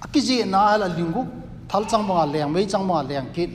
[0.00, 1.26] aki ji na hala lingu
[1.68, 3.50] thal chang ma leng, mei chang ma leng kit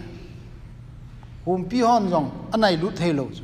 [1.45, 3.43] hum pi hon jong, anai lu thei lo cho.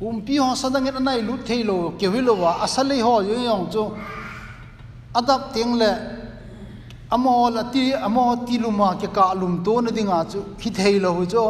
[0.00, 2.58] Hum pi hon sadang et anai lu thei lo, ke wi lo wa.
[2.64, 3.96] Asalai ho yo yong cho.
[5.14, 5.90] Adap ting le
[7.10, 10.98] amo la ti, amo ti luma ke ka lum to na dinga chu, khi thei
[10.98, 11.40] lo hu chu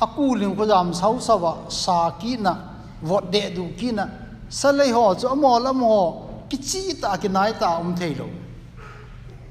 [0.00, 2.56] aku ling ko jam sau sawa sa ki na
[3.02, 4.08] vot de du ki na.
[4.48, 8.14] Sa lei ho chu amo la mo ki chi ta, ki nai ta um thei
[8.14, 8.26] lo.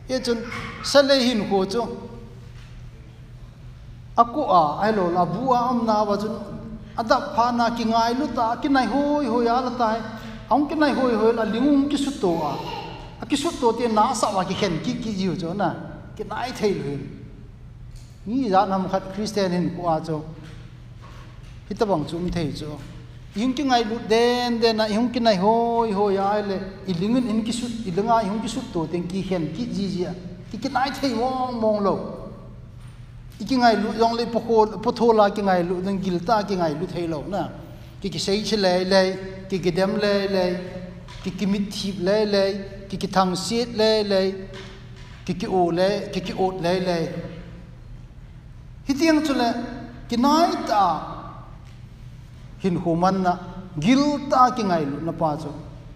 [0.10, 0.38] Ye chun,
[0.84, 1.82] sa lei hin ko chu
[4.17, 6.36] aku a, ai lo la bu a am na wa chun.
[6.98, 9.98] Ada pha na ki ngai lu ta, ki nai hoi hoi ala la tai.
[10.52, 12.81] Ong ki nai hoi hoi la lingum ki su to a a
[13.32, 15.76] cái suốt tổ tiên ná sao mà cái khen cái cái gì cho na
[16.17, 16.98] cái nãi thấy luôn
[18.26, 20.20] nghĩ ra nằm khát Christian hình qua cho
[21.70, 22.67] khi ta bằng chúng thấy cho
[23.36, 26.60] những cái ngày lúc đen đen này những cái này hôi hôi ai lệ.
[26.86, 29.88] Ilingun in cái suốt ilung ai những cái suốt tổ tiên cái khen cái gì
[29.88, 30.06] gì
[30.52, 32.17] cái cái nãi thấy mong mong lâu.
[33.50, 36.89] Cái ngày lúc dòng lấy thô pothola cái ngày lúc đang gilta cái ngày lúc
[36.94, 37.50] thấy lâu na
[38.02, 39.15] cái cái xây chile lệ
[39.50, 40.56] cái cái đem lệ lệ
[41.24, 42.56] cái cái mít thiệp lệ lệ
[42.91, 44.27] กิกิทังซีดเลยเลย
[45.25, 47.04] กิกิอูเลยกิกิอูเลยเลย
[48.86, 49.51] ฮิตียงจุเลย
[50.10, 50.86] กินายตา
[52.63, 53.36] หินหูมันนะ
[53.84, 54.01] กิล
[54.32, 55.49] ตากิไงลุนป้าจุ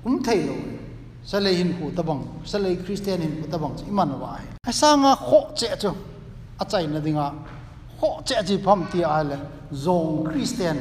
[0.03, 0.55] อุ้มเที่ยว
[1.29, 2.19] สเลยหินหูตะบัง
[2.51, 5.89] สเลคริสเตียนหินหูตะบังอิมันวายไอ้สร้างอะโคเจ้าจุ
[6.59, 7.29] อาจารย์นั่นเองอะ
[7.95, 9.33] โคเจ้าจีพัมตีอะไร
[9.85, 10.77] จงคริสเตียน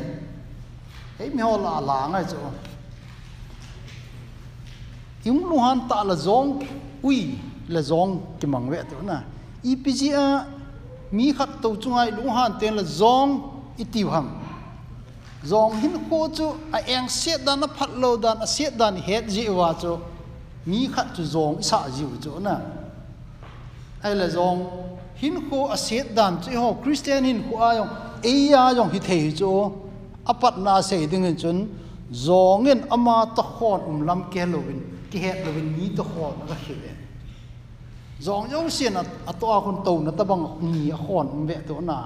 [1.16, 2.36] เฮ้ยมีหัวลาหลางไอ้จุ
[5.32, 6.62] lu han ta la zong
[7.02, 9.22] ui la zong ki mang ve tu na
[9.62, 10.46] ipg a
[11.12, 13.30] mi khat to chungai lu han ten la zong
[13.78, 14.28] itiu ham
[15.44, 18.96] zong hin ko chu a eng set dan a phat lo dan a set dan
[18.96, 19.98] het ji wa chu
[20.66, 22.54] mi khat chu zong sa dịu chu na
[24.02, 24.60] ai la zong
[25.20, 28.90] hin ko a set dan chu ho christian hin ko ai ông ai ai yong
[28.94, 29.48] hi thei chu
[30.24, 31.58] apat na se ding chun.
[32.12, 36.56] Zongin ama ta khon um lam ke lovin ki het lovin ni ta khon ga
[36.64, 36.92] hi ve
[38.26, 38.96] zong yong sian
[39.30, 41.98] a to a kon to na ta bang ni a khon um ve to na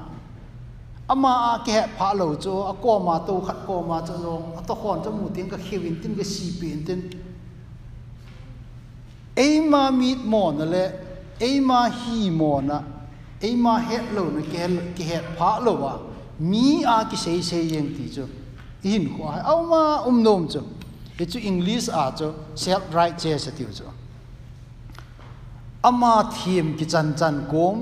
[1.12, 4.44] ama a ke pha lo chu a ko ma to khat ko ma chu zong
[4.58, 7.00] a to khon chu mu tin ka khiwin tin ka si pin tin
[9.44, 10.84] eima mit mo na le
[11.48, 12.78] eima hi mo na
[13.40, 14.62] eima het lo na ke
[14.96, 15.94] ke het pha lo wa
[16.50, 18.24] mi a ki sei sei yeng ti chu
[18.82, 20.77] in ko au ma um nom chu e
[21.26, 23.84] chu english a chu self right che sa ti chu
[25.82, 27.76] ama thiem ki chan chan kom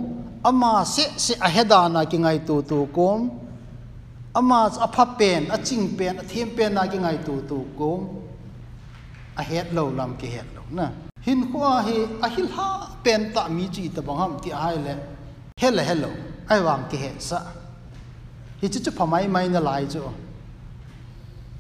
[0.45, 3.31] ama se se a hedana ki ngai tu tu kom
[4.35, 7.59] ama a pha pen a ching pen a thiem pen na ki ngai tu tu
[7.79, 8.01] kom
[9.41, 10.87] a het lo lam ki het lo na
[11.27, 11.97] hin khuwa hi
[12.27, 12.69] a hil ha
[13.05, 14.95] pen ta mi chi ta bang ham ti ai le
[15.61, 16.11] hello hello
[16.53, 17.39] ai wang ki het sa
[18.61, 20.01] hi chu chu phamai mai na lai chu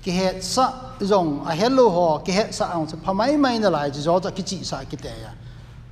[0.07, 3.71] ki het sa zong, a hello ho, ki het sa ang chu phamai mai na
[3.71, 5.33] lai chu zo ta ki chi sa ki te ya.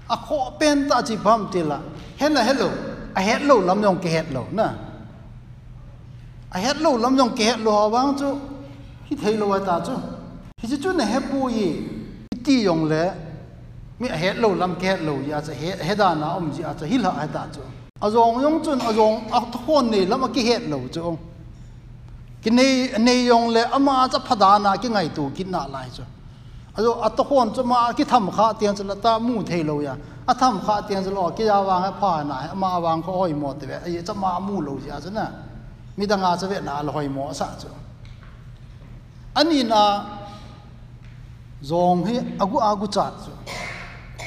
[0.08, 1.78] A kho pen ta chi pham ti la.
[2.20, 2.68] Hello hello
[3.14, 4.66] a hello lam yong ki het lo, na.
[6.50, 8.30] A hello lam yong ki het lo wang chu
[9.10, 9.94] hi thei lo wa ta chu.
[10.62, 11.68] Hi chu này na he pu yi
[12.44, 13.04] ti yong le,
[13.98, 16.52] mi a het lo lam ki het lo ya cha he he da na om
[16.54, 17.62] ji, a cha hi la a ta chu.
[18.00, 21.18] A zong yong chun, a zong, a thon này lam ki het lo chu.
[22.44, 22.62] กินใน
[23.04, 26.06] ในยงเลยอามาจะพดานากิไงตูกินนาไรยจ้ะ
[26.76, 29.94] อะโยอัตโคนจะมากิทำขาเตียงจะละตามู่เทโลยา
[30.28, 35.28] อะทำขาเตียงจะลอกิยาวางให้ผ่าหนาอามาวางเขาอ้อยหมดแต่ไอ้จะมามู่โลยาจ้ะนะ
[35.98, 37.70] มีต่างอาจะเวนาลอยหมอสะจ้ะ
[39.36, 39.84] อันนี้นะ
[41.70, 43.34] จงให้อากูอากูจัดจ้ะ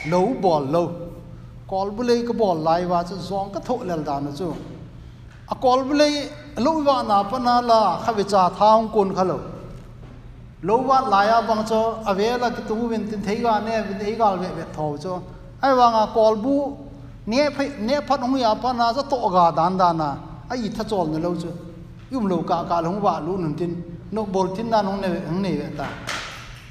[0.08, 0.78] โลบอลโล
[1.72, 4.58] กอลบุเลยก็บอลไลว่าจะจงก็โทเลลดานจ้ะ
[5.52, 6.14] อากอลเลย
[6.66, 9.38] ลูกว่านาปนาลาขวิจาทาองคุณขลุ
[10.68, 11.72] ลูกว่าลายบังโจ
[12.08, 15.06] อเวลากิตูวินตินเทกาเนี่ยวินเทกาเวเวทาวโจ
[15.60, 16.56] ไอ้ว่างอากอลบู
[17.30, 17.46] เนี่ย
[17.86, 20.10] เนี่ยพัดองยาปนาจะโตกกาดานดานา
[20.48, 21.46] ไอ้อิทัจอลเนี่ยลูกโจ
[22.14, 23.72] ยุ่มลูกกากาลงว่าลูกหนึ่งทิน
[24.16, 25.88] นกบอลทินดานองเนี่ยองเนี่ยตา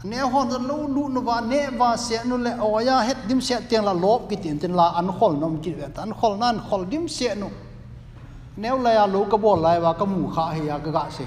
[0.03, 3.17] anh neo ho lâu đút nó và nè và sẽ nó lại ở ya hết
[3.29, 6.13] dim sẽ tiền là lốp cái tiền tiền là ăn khol nó mình vẹt ăn
[6.21, 7.47] khol nan khol dim sẽ nó
[8.57, 11.25] neo lại lâu cái bò lại và cái mù khá hay cái gạ sẽ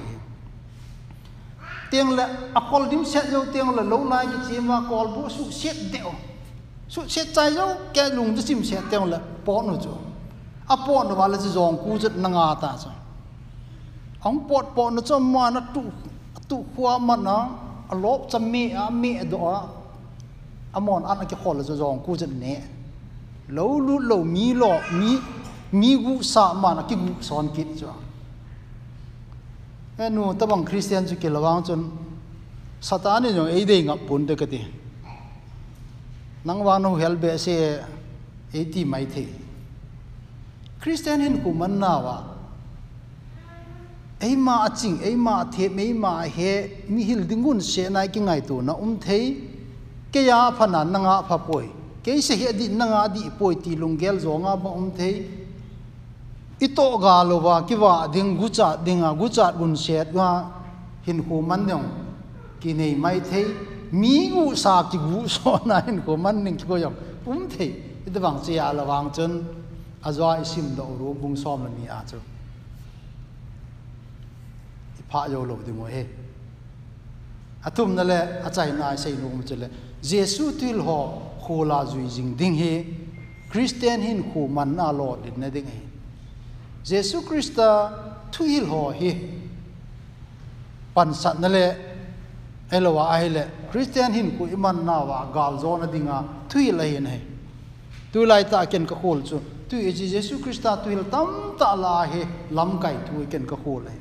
[1.93, 5.29] tiếng là akol dim set yo tiếng là lâu lai cái chi mà kol bu
[5.29, 6.11] su set deo
[6.89, 9.89] su set chai yo cái lung cái chim set tiếng là po no chu
[10.67, 12.91] a po no wala chi zong ku jet na nga ta cha
[14.23, 15.81] ong pot po no cho ma na tu
[16.47, 17.35] tu khwa ma na
[17.89, 19.61] a lop cha mi a mi do a
[20.73, 22.53] amon an cái kol zo zong ku jet ne
[23.47, 25.17] lâu lu lâu mi lo mi
[25.71, 27.87] mi gu sa ma na ki gu son kit cha
[29.97, 31.91] cho nu tabang christian chu kilawang chun
[32.81, 34.59] satani jong ei dei ngap pun de kati
[36.45, 37.79] nang wa no hel be se
[38.53, 39.25] ei ti mai the
[40.81, 42.17] christian hin ku man na wa
[44.19, 46.51] ei ma aching ei ma the mei ma he
[46.87, 49.37] mi hil dingun se nai ki ngai tu na um thei
[50.11, 51.67] ke ya phana nanga pha poi
[52.03, 55.42] ke se he di nanga di poi ti lungel zonga ba um thei
[56.65, 60.13] ito ga lo wa ki wa ding gu cha ding a gu cha bun set
[60.13, 60.29] wa
[61.05, 61.87] hin hu man yong
[62.61, 63.47] ki nei mai thei
[63.91, 66.95] mi gu sa ki gu so na hin ko man ning ko yong
[67.25, 67.71] um thei
[68.07, 69.31] ita bang che a la wang chen
[70.07, 72.19] a zwa isim do ru bung som la mi a chu
[75.09, 76.03] pha yo lo di mo he
[77.67, 79.67] atum na le a chai na sei nu mu chele
[80.01, 80.99] jesu til ho
[81.43, 82.73] khola zui jing ding he
[83.51, 85.92] christian hin khu man na lo din na ding he
[86.83, 87.91] Jesu Krista
[88.31, 89.11] thu hil ho hi.
[90.93, 91.75] Pan sat na le
[92.71, 96.83] elowa ai le, Christian hin ku iman na wa gal zona dinga thu hil la
[96.83, 97.21] hin he
[98.11, 99.39] tu lai ta ken ka khol chu.
[99.69, 103.45] Tu e ji Jesu Krista tu hil tam ta la he lam kai thu ken
[103.45, 103.97] ka khol he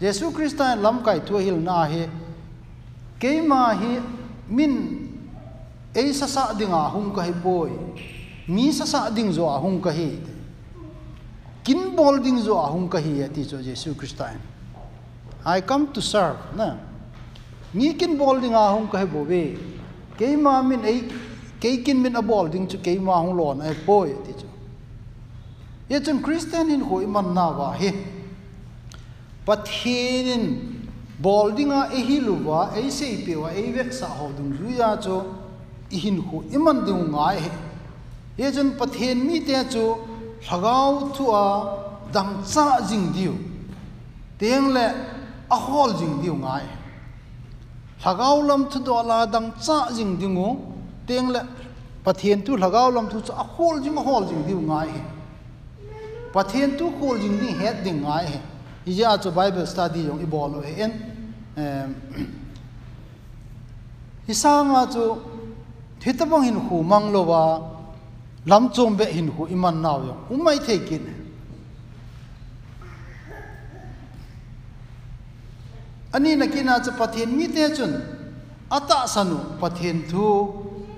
[0.00, 2.08] Jesu Krista lam kai thu hil na he
[3.18, 4.00] ke ma hi,
[4.48, 4.72] min
[5.94, 7.70] ei sa sa dinga hung ka hi boy
[8.48, 10.35] mi sa sa ding zo hung ka hi.
[11.66, 14.38] kin involving zo ahung ka hi ati zo jesu christain
[15.46, 16.76] i come to serve na?
[17.72, 19.58] Ni kin bolding ahung ka bo be.
[20.18, 21.02] Ke ma min ei
[21.60, 24.48] ke kin min a bolding chu ke ma hung lon ai e poi ati zo.
[25.88, 27.92] Ye chun christian in hoi man na wa he.
[29.44, 30.88] But he in
[31.20, 34.70] bolding a e hi luwa ei se pe wa ei vek sa ho dung ru
[34.70, 35.22] ya cho
[35.90, 37.50] ihin ho iman dung ngai e he.
[38.38, 39.86] Ye chun pathen mi te chu
[40.50, 41.42] lagaw a
[42.12, 43.34] dang cha jing diu.
[44.38, 44.94] Teng le
[45.50, 46.66] a hol jing diu ngai.
[48.04, 50.56] Lagaw lam thu do la dang cha jing diu ngo.
[51.06, 51.40] Teng le
[52.04, 54.90] pathian tu lagaw lam thu a hol jing a hol jing diu ngai
[56.32, 58.40] pathian tu hol jing ni het ding ngai he.
[58.84, 60.82] Ya chu bible study yong i bol he.
[60.82, 60.92] En
[64.28, 65.16] hisanga chu
[66.00, 67.42] thitapang hin hu mang lo wa
[68.46, 70.16] lam chom be hin hu iman naw yo.
[70.30, 71.04] Umai the kin
[76.14, 77.92] ani na kina cha pathin mi te chun.
[78.70, 80.26] Ata sanu pathin thu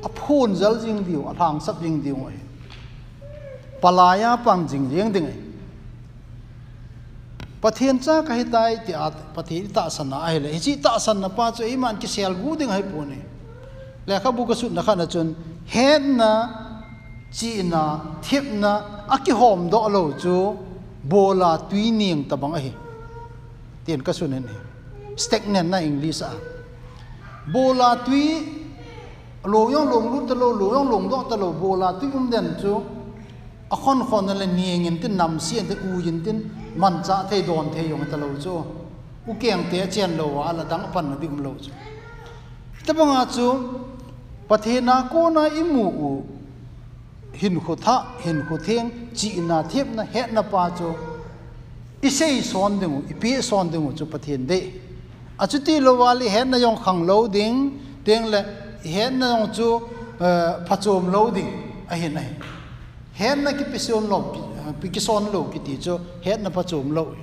[0.04, 2.38] a phun zal jing diu a thang sap jing diu ai
[3.82, 5.36] palaya pang jing jing ding ai
[7.60, 10.52] pathin cha ka hitai ti at pathin ta san na ai le.
[10.52, 13.18] Hi ta san na pa chu iman ki sel gu ding hai pu ne.
[14.06, 15.34] Le kha bu ka su na kha na chun
[15.66, 16.30] hen na
[17.32, 17.82] chi na
[18.22, 18.72] thiep na
[19.08, 20.36] aki hom do lo chu
[21.10, 22.72] bola tui niang ta bang ai
[23.84, 24.38] tiền ka su ne
[25.16, 26.30] stagnant na english a
[27.52, 28.26] bola tui
[29.44, 32.30] lo yong long lu ta lo lo yong long do ta lo bola tui um
[32.30, 32.72] den chu
[33.74, 36.38] a khon khon na le niang in tin nam sian te u yin tin
[36.80, 38.54] man cha the don the yong ta lo chu
[39.28, 41.70] u keng te chen lo wa la dang pan na dim lo chu
[42.86, 43.46] ta a chu
[44.48, 46.37] pathena ko na imu u
[47.38, 50.92] hin khu tha, hin khu theng chi na thiep na he na pa chu.
[52.02, 54.72] Isei son ding i pi son ding u chu pathen de.
[55.38, 58.44] A chu ti lo wali he na yong khang lo ding, teng le
[58.82, 59.80] he na yong chu
[60.20, 61.52] eh, phachom lo ding,
[61.88, 62.30] a hin ai
[63.12, 64.18] he na ki pisom lo,
[64.58, 67.16] eh, pi ki son lo, ki ti chu he na phachom lo.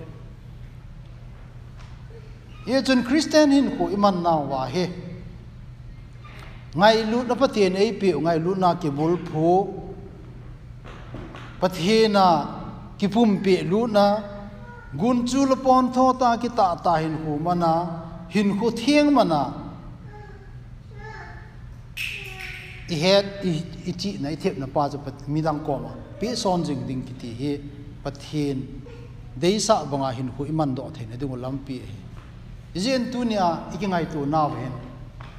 [2.66, 4.90] Ye chun christian hin khu iman na wa he.
[6.76, 9.85] Ngai lu na pathen ei pi, ngai lu na ki bul phu
[11.60, 12.26] pathena
[12.98, 14.06] kipum pe lu na
[14.98, 17.72] gun chu la pon tho ta ki ta ta hin hu mana,
[18.30, 19.42] hin khu thieng mana.
[22.94, 23.26] I het
[23.90, 25.92] i chi na i thep na pa chu pat mi dang ko ma.
[26.20, 27.52] Pe son jing ding ki ti he,
[28.04, 28.58] pathen,
[29.42, 32.80] dei sa banga hin khu iman do the ne du lam pi he.
[32.80, 34.72] Jen tu nia, i ki ngai tu na wen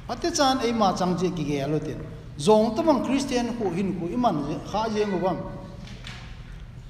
[0.09, 1.99] ate chan, ei ma chang je ki ge alo tin
[2.39, 4.35] zong tamang christian khu hin khu iman
[4.69, 5.37] kha je ngo bam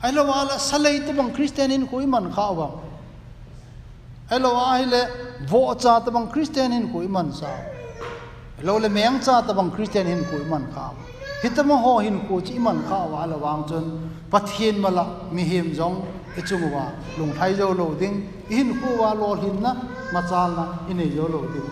[0.04, 2.70] ai lo wala salai tamang christian in khu man kha wa
[4.32, 5.02] ai lo ai le
[5.48, 7.48] vo cha tamang christian in khu man sa.
[8.62, 10.92] Lo le meng cha tamang christian in khu man kha
[11.42, 15.74] hitama ho hin ko chi man kha wa la wang chon pathian mala mi him
[15.74, 16.02] jong
[16.36, 18.28] ichung wa lung thai jo lo ding.
[18.50, 19.74] Hin ko wa lo hin na
[20.14, 21.70] ma chal na ine jo lo ding.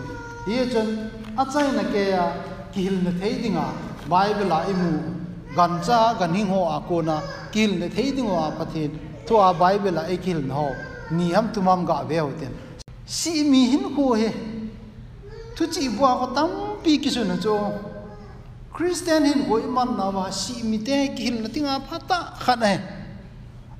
[0.48, 2.26] Ye chon achai na ke ya
[2.74, 3.66] kihil na thei dinga
[4.10, 5.15] bible la imu
[5.56, 8.92] gancha ganing ho akona kil ne thei ding wa pathin
[9.26, 10.76] to a bible a ekil no
[11.12, 12.54] niyam tumam ga ve hoten
[13.06, 14.30] si mi hin ko he
[15.56, 16.50] tu chi bua ko tam
[16.84, 17.56] pi ki su na cho
[18.74, 22.78] christian hin ko iman na wa si mi te kil na tinga phata khat he.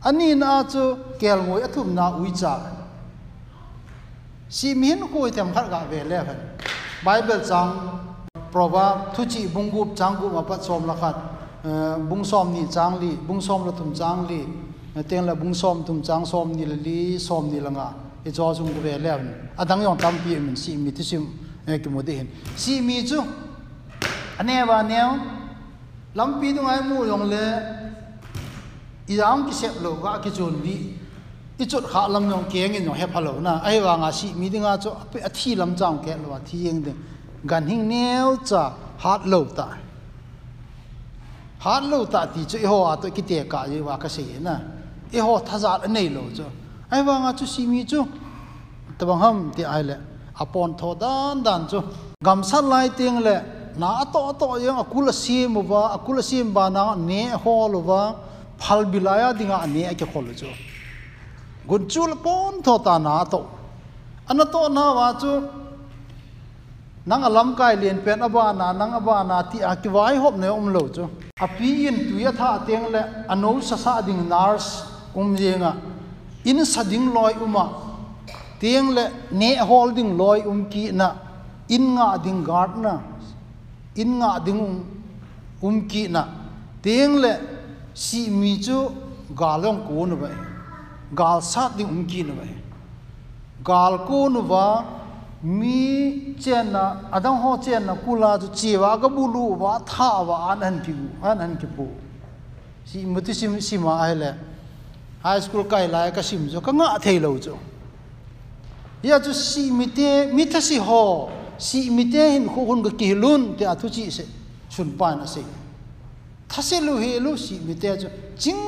[0.06, 0.84] Ani na cho
[1.20, 2.54] kel ngoi athum na ui cha.
[4.48, 6.40] Si mi hin ko tem khar ga ve le han
[7.06, 7.72] bible chang
[8.52, 11.35] proverb tu chi bungup chang ma pa som la khat.
[12.10, 14.42] บุงซอมนี่จางลีบุงซอมละถุมจางลี
[15.08, 17.88] เตียงละบุงซอมถุมจางซอมนี่ละลีซอมนี่ละงา
[18.22, 21.24] ไอจอจุงกุเรแล้วนี่อดังยองตามปีมันสีมีที่ซิม
[21.66, 22.28] เอกิโมดิเห็น
[22.62, 23.20] สีมีจุ
[24.38, 25.10] อันเนวาเนว
[26.18, 27.48] ลำปีตรงไอมูยองเลย
[29.10, 30.76] อีรังกิเซ็ปโลกะกิจุนดี
[31.60, 36.98] อีจุดขาลำยองเกีงเงินยองเฮพะโลนะไอวางาสีมีดึงอาจุอภิอธิลำจางแกลว่าที่ยังดึง
[37.52, 37.96] กันหิงเน
[38.26, 38.62] วจ้า
[39.04, 39.85] ฮาร์ดโลตาย
[41.66, 44.22] har lo ta ti chu ho a to ki te ka ye wa ka se
[44.32, 44.56] ye na
[45.18, 46.46] e ho tha za nei lo chu
[46.94, 48.02] ai wa nga chu si mi chu
[48.98, 49.96] tabang ham ti ai le
[50.42, 51.80] apon tho dan dan chu
[52.26, 53.36] gam sa lai ting le
[53.82, 57.80] na to to ye akula si mu wa akula si ba na ne ho lo
[57.90, 58.02] wa
[58.62, 60.50] phal bilaya dinga ne a ke khol chu
[61.70, 63.42] gun chul pon tho ta na to
[64.30, 65.32] ana to na wa chu
[67.10, 71.04] นังอลัมกายเลียนเป็นอบานานังอบานาที่อากิวายหอบเนอมโลจู
[71.44, 74.68] อพีอินตุยท่าเตียงและอนุสสะดิงนาร์ส
[75.16, 75.72] กุมเยงะ
[76.48, 77.66] อินสดิงลอยอุมา
[78.60, 79.06] เตียงและ
[79.38, 81.08] เนฮอลดิงลอยอุมกีนะ
[81.74, 82.94] อินงาดิงการ์ดนะ
[84.00, 84.60] อินงาดิง
[85.64, 86.24] อุมกีนะ
[86.82, 87.34] เตียงและ
[88.04, 88.78] สีมีจู
[89.40, 90.24] กาลงกูนไป
[91.20, 92.42] กาลสัดดิงอุมกีนไป
[93.70, 94.66] กาลกูนว่า
[95.60, 95.80] มี
[96.42, 101.86] เจนนะอะดังฮอเจนนะกูลาจุจีวากะบูลูวาทาวาอันอันกิบูอันอันกิบู
[102.90, 104.26] สิมุติสิมสิมาอะไร
[105.24, 107.54] ไฮสคูลกายลายกะสิมจุกะงะเทโลจุ
[109.08, 110.00] ยาจุสิมิเต
[110.38, 111.04] มิทะสิฮอ
[111.68, 114.20] สิมิเตหินคุคุนกะกิลุนเตอะทุจิเส
[114.74, 115.42] ชุนปานะสิ
[116.52, 118.08] ทะเสลุเฮลุสิมิเตจุ
[118.44, 118.60] จิง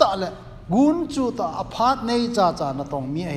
[0.00, 0.30] ตะละ
[0.74, 3.32] กุนจุตะอภาตเนจาจานะตองมีเอ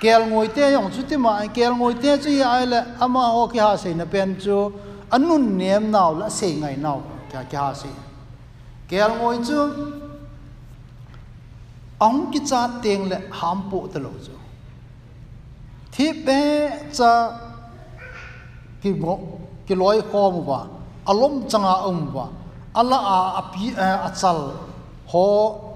[0.00, 3.46] kel ngoi te yong chu ti ma kel ngoi te chu ya le ama ho
[3.52, 4.56] ki ha se na pen chu
[5.10, 6.98] anun nem nau la se ngai nau
[7.30, 7.90] kya kya ha se
[8.90, 9.58] kel ngoi chu
[12.06, 14.34] ong ki cha teng le ham po te lo chu
[15.92, 16.40] thi be
[16.96, 17.10] cha
[18.82, 19.14] ki bo
[19.66, 20.60] ki loi kho mu ba
[21.10, 22.26] alom changa um ba
[22.78, 23.64] ala a api
[24.06, 24.38] a chal,
[25.10, 25.24] ho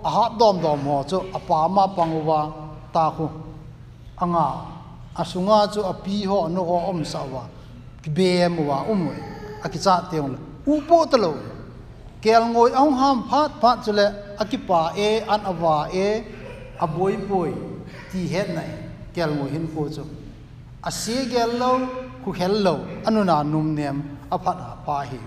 [0.06, 2.40] a ha dom dom ho chu apa ma pang wa
[2.94, 3.26] ta khu
[4.22, 4.46] anga,
[5.16, 7.42] asunga chu api ho no ho om sawa
[8.14, 9.08] be wa um
[9.64, 10.38] a ki cha teng le.
[10.66, 11.34] U po te lo
[12.22, 14.06] kel ngoi ong ham phat phat chule
[14.38, 16.22] akipa e an awa e
[16.80, 17.52] aboi boi
[18.10, 18.70] ti het nai,
[19.14, 20.04] kel ngoi hin ko chu.
[20.82, 21.70] A se gel lo
[22.24, 22.74] khu hel lo
[23.06, 23.96] anuna num nem,
[24.30, 25.20] a phat a pa hi.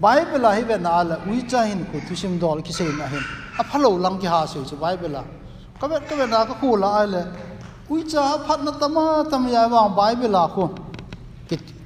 [0.00, 3.06] Bible la hi ve na la ui cha hin ko thusim dol ki se na
[3.06, 3.24] hin.
[3.58, 5.22] A phalo lang ki ha se chu, bible la
[5.80, 7.26] ก็เวก็เวลาก็คู่ละไอเลย
[7.90, 10.70] อุ้ยจ้าพัดนัตมาทำยายว่างใบเวลาคุณ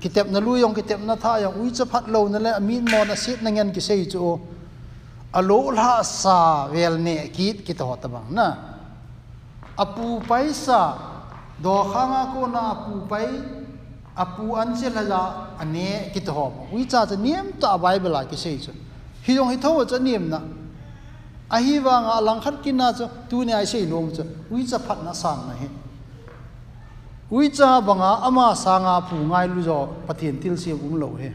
[0.03, 4.23] กิเต็มนลุยองกิเต็มนท่ายองอุ้ยจาพัดโลนั่นแหละมีนมอนะสิทนั่งเงินกิเสยจู
[5.37, 6.39] อโลลาสา
[6.71, 8.49] เวลเนกิดกิตหอตบังนะ
[9.81, 10.33] อปูไป
[10.65, 10.81] ซา
[11.65, 13.13] ดอข้างก็นะอปูไป
[14.21, 15.23] อปูอันเชลยา
[15.61, 15.77] อันเน
[16.15, 18.71] กิตหอบอุ้ยจ้าจะเนียมต่าใบเวลากิเสยจู
[19.25, 20.43] ฮิยองฮิทว่จะเนียมนะ
[21.53, 24.25] a hi wa nga lang khat ki na chu, tu ne ai sei nom chu.
[24.51, 25.69] Ui cha phat na sang na he
[27.31, 31.33] ui cha banga ama sanga pu ngai lu zo, pathian til si um lo he.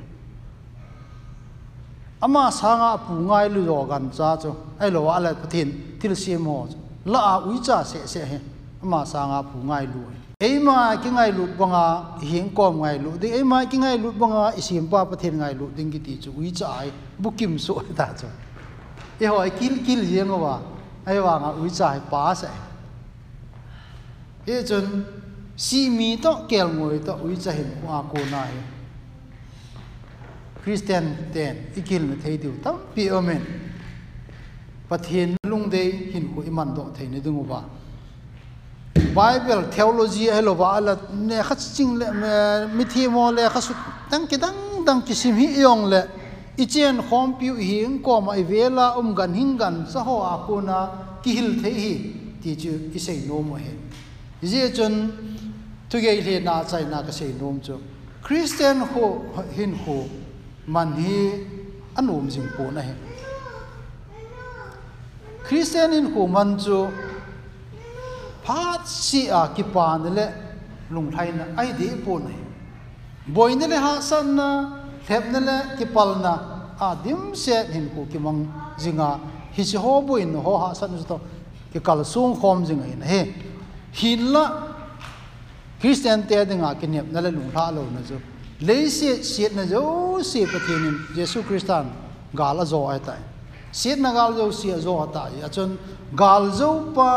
[2.22, 6.38] Ama sanga pu ngai lu zo gan cha cho ai lo ala pathian til si
[6.38, 6.68] mo
[7.06, 8.40] la a ui cha se se he.
[8.84, 10.02] Ama sanga pu ngai lu
[10.40, 11.86] ei ma ki ngai lu banga
[12.22, 13.18] hing kom ngai lu.
[13.22, 16.14] Di ei ma ki ngai lu banga isim pa pathian ngai lu ding ki ti
[16.24, 16.30] chu.
[16.38, 16.92] Ui cha ai
[17.22, 18.14] bukim so ta
[19.20, 19.44] cho
[25.58, 26.18] e mi
[31.76, 33.42] ikil na thei diu tam pi amen
[34.90, 37.64] pathin lung de hin ko iman do thei ne dungu ba
[39.18, 42.06] bible theology hello ba ala ne khat ching le
[42.76, 43.74] mi thi mo le kha su
[44.10, 46.02] tang ki tăng tăng ki sim hi yong le
[46.58, 50.34] ichen khom piu hing ko ma e vela um gan hing gan sa ho a
[50.48, 50.78] ko na
[51.24, 51.94] ki hil the hi
[52.42, 53.74] ti chu isei no mo he.
[54.42, 54.94] Je chun
[55.90, 57.76] tu ge le na chai na ka sei nom chu.
[58.22, 59.06] Christian ho
[59.56, 59.98] hin ho
[60.68, 61.18] man hi
[61.96, 62.94] anom jing po na he.
[65.44, 66.80] Christian in ho man chu
[68.44, 70.26] phat si a ki pan le
[70.90, 72.32] lung thai na ai de po na
[73.36, 74.50] boin le ha san na
[75.08, 76.34] thep ne le ki pal na
[76.80, 78.46] a dim se hin ko ki mang
[78.78, 79.20] jinga
[79.56, 81.20] hi chi ho bo in ho ha san to
[81.74, 83.22] ki kal sung khom jinga in he
[84.00, 84.44] hin la
[85.80, 88.20] christian te dinga ki nep na le lung tha lo na chu
[88.68, 91.90] le se se na zo se pathin in jesu christan
[92.36, 93.22] gal a zo ai tai
[93.72, 95.78] se na gal zo se zo ta ya chun
[96.16, 97.10] gal zo pa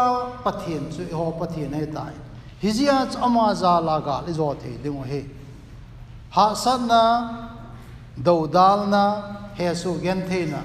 [0.44, 2.14] pa pathin chu ho pathin ai tai
[2.62, 5.24] hizia ama za la gal zo the ding he
[6.30, 7.49] ha san na
[8.24, 9.22] đầu dal na
[9.54, 10.58] he su gen thế na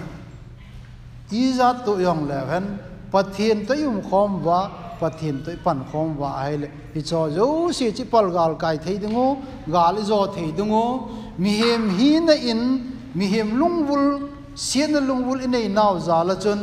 [1.32, 2.64] ý ra tu yong le hen
[3.12, 6.68] bát thiên tới yum khom và wa thiên tới pan khom và ai lệ.
[6.94, 10.70] Thì cho dấu si chỉ pal gal cài thấy đúng không gal do thấy đúng
[10.70, 14.24] không mi hiểm hi na in mi hiểm lung vul,
[14.56, 16.58] xiên na lung vul in ei naw za la chun.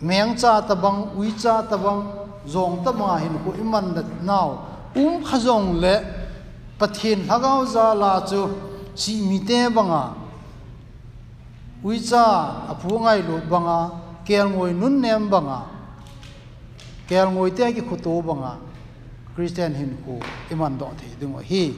[0.00, 2.02] Meng cha ta bang uy cha ta bang
[2.46, 4.66] zong ta ma hin ko iman na nào.
[4.94, 6.02] Um khazong le
[6.78, 8.48] pathin hagaw za la chu
[8.94, 10.14] si mi te banga.
[11.82, 13.90] Ui cha a phu ngai lu banga
[14.24, 15.64] kel ngoi nun nem banga.
[17.08, 18.58] Kel ngoi te ki khutu banga.
[19.34, 20.18] Christian hin ko
[20.50, 21.74] iman do the dung hi.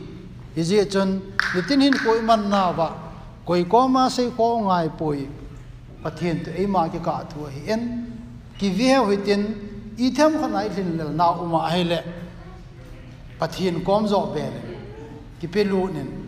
[0.57, 1.21] Ije chun,
[1.55, 2.89] nitin hin ko iman na ba.
[3.47, 5.29] Koi ko ma sei ko ngai poi.
[6.03, 7.83] Pathian te ei ma ki ka thu hi en.
[8.59, 9.43] Ki vi he hui tin,
[9.99, 12.03] i them khan ai thin na uma hele le.
[13.39, 14.43] Pathian kom zo be
[15.41, 16.22] ki pe lu nin.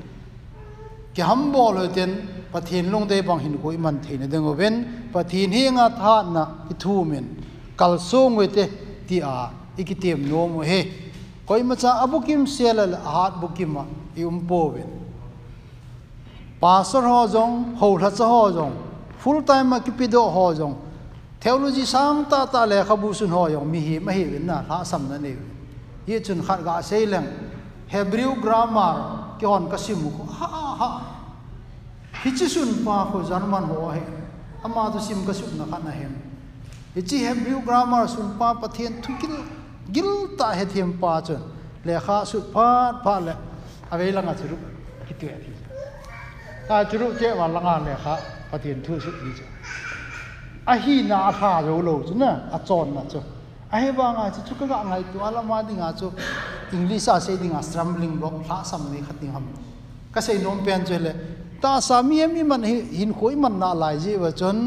[1.14, 2.10] Ki ham bo lo tin
[2.52, 4.74] pathian long de bang hin ko i man thein deng ven
[5.12, 7.26] pathian hi nga tha na ki thu min
[7.76, 8.64] kal song we te
[9.08, 10.80] ti a ikitem no mo he
[11.46, 13.84] koi ma cha abukim sel al hat bukim ma
[14.16, 14.90] i um po ven
[16.60, 18.74] pastor ho jong ho la cha ho jong
[19.18, 20.76] full time ma ki pi do ho jong
[21.40, 24.62] theology sang ta ta le khabu sun ho jong mi hi ma hi ven na
[24.68, 25.36] la sam na ne
[26.06, 27.28] ye chun khat ga sei leng
[27.88, 30.46] hebrew grammar ki ka simu ko ha
[30.80, 30.88] ha
[32.22, 34.02] hi chi sun pa ko jarman ho he
[34.64, 36.14] ama du sim ka su na khana hem
[36.94, 39.34] hi chi hebrew grammar sun pa pathian thukil
[39.94, 41.42] gil ta he thiam pa chun
[41.84, 42.68] le kha su pa
[43.04, 43.34] pa le
[43.92, 44.56] ave langa churu
[45.06, 45.52] ki tu thi
[46.68, 48.14] ta churu che wa langa le kha
[48.50, 49.46] pathian thu su ni cha
[50.72, 53.20] a hi na tha zo lo chu na a chon na chu
[53.74, 56.06] a ba nga chu ka ngai tu ala ma ding chu
[56.72, 59.46] english a se dinga a strumbling block la sam ni khating ham
[60.14, 61.12] ka sei nom pen chele
[61.60, 62.62] ta sa mi mi man
[62.98, 64.58] hin khoi man na lai ji wa chon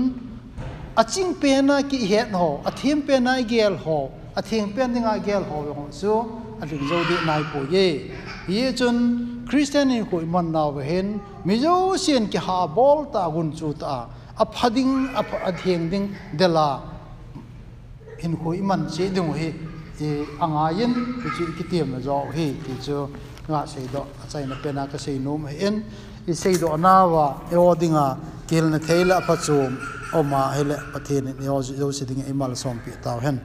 [1.02, 4.00] aching à pe na ki het ho a à thim pe na gel ho
[4.36, 6.14] a à thing pe dinga gel ho yo chu
[6.62, 7.88] a ling zo di nai po ye.
[8.48, 8.98] Ye chun
[9.48, 11.08] christian in khoi man na wa hen
[11.46, 13.96] mi zo sian ki ha bol ta gun chu ta.
[14.44, 15.52] A phading a a
[15.92, 16.06] ding
[16.40, 16.97] dela
[18.20, 19.54] in khoi man che dung hi
[20.00, 23.10] e anga yin ti chi ki tiam na zo hi, ti chu
[23.48, 25.84] nga sei do, a chai na pena ka sei nom hen
[26.26, 29.78] i sei do na wa e o dinga kil na theila pa chum
[30.14, 33.20] o ma hele pathen ni e o zo e si ding e som pi taw
[33.20, 33.40] hen.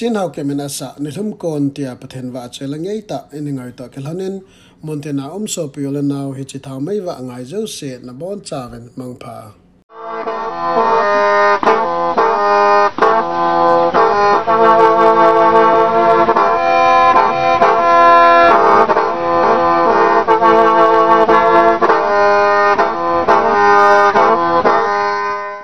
[0.00, 3.18] chin hau ke mena sa ni thum kon tia pathen wa che la ngei ta
[3.44, 4.34] ni ngai ta ke lanen
[4.84, 8.12] montena om so pi le nau hi chi thau mai wa ngai zo se na
[8.20, 9.36] bon chaven mang pha